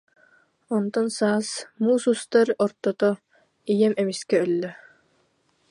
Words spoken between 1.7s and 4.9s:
муус устар ортото, ийэм эмискэ өллө